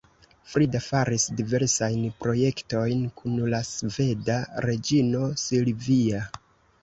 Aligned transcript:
Frida 0.51 0.79
faris 0.83 1.25
diversajn 1.41 2.07
projektojn 2.23 3.03
kun 3.21 3.37
la 3.55 3.61
sveda 3.69 4.37
reĝino 4.67 5.25
Silvia. 5.45 6.25